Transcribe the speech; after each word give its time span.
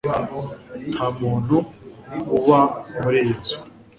Nta 0.93 1.05
muntu 1.19 1.55
uba 2.37 2.59
muri 3.01 3.17
iyi 3.23 3.33
nzu 3.39 3.57